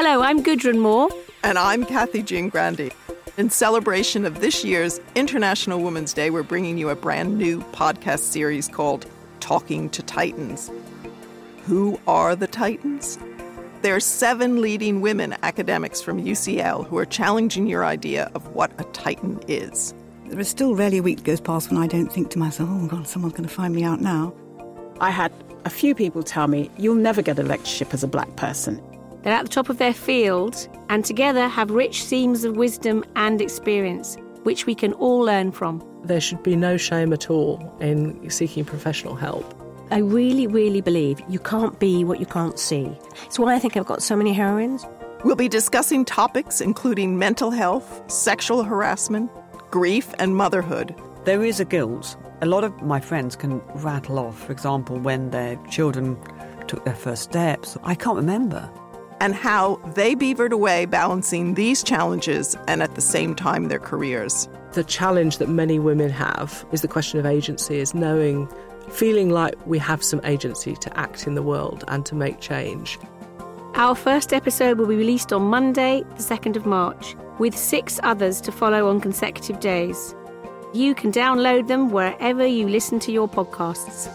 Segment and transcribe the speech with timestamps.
[0.00, 1.08] Hello, I'm Gudrun Moore.
[1.42, 2.92] And I'm Kathy Jean Grandy.
[3.36, 8.20] In celebration of this year's International Women's Day, we're bringing you a brand new podcast
[8.20, 9.06] series called
[9.40, 10.70] Talking to Titans.
[11.64, 13.18] Who are the Titans?
[13.82, 18.70] There are seven leading women academics from UCL who are challenging your idea of what
[18.78, 19.94] a Titan is.
[20.26, 22.86] There is still rarely a week goes past when I don't think to myself, oh
[22.86, 24.32] God, someone's going to find me out now.
[25.00, 25.32] I had
[25.64, 28.80] a few people tell me, you'll never get a lectureship as a black person.
[29.22, 33.40] They're at the top of their field and together have rich seams of wisdom and
[33.40, 35.82] experience, which we can all learn from.
[36.04, 39.54] There should be no shame at all in seeking professional help.
[39.90, 42.92] I really, really believe you can't be what you can't see.
[43.24, 44.86] It's why I think I've got so many heroines.
[45.24, 49.30] We'll be discussing topics including mental health, sexual harassment,
[49.70, 50.94] grief, and motherhood.
[51.24, 52.16] There is a guilt.
[52.40, 56.16] A lot of my friends can rattle off, for example, when their children
[56.68, 57.76] took their first steps.
[57.82, 58.70] I can't remember
[59.20, 64.48] and how they beavered away balancing these challenges and at the same time their careers.
[64.72, 68.48] The challenge that many women have is the question of agency, is knowing,
[68.90, 72.98] feeling like we have some agency to act in the world and to make change.
[73.74, 78.40] Our first episode will be released on Monday, the 2nd of March, with six others
[78.42, 80.14] to follow on consecutive days.
[80.74, 84.08] You can download them wherever you listen to your podcasts.